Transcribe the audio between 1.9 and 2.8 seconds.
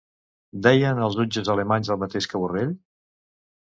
el mateix que Borrell?